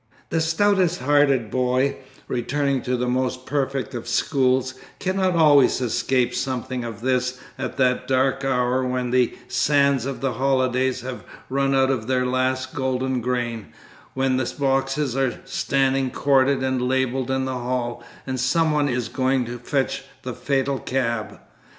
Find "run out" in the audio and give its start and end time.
11.51-11.89